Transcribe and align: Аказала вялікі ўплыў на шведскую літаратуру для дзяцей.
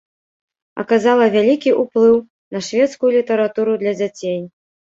Аказала 0.83 1.27
вялікі 1.35 1.75
ўплыў 1.83 2.17
на 2.57 2.63
шведскую 2.71 3.11
літаратуру 3.19 3.79
для 3.87 3.97
дзяцей. 4.03 4.39